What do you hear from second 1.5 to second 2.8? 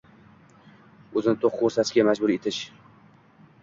ko'rsatishga majbur etishi